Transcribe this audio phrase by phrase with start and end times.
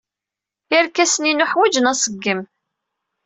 [0.77, 2.41] Irkasen-inu ḥwajen aṣeggem.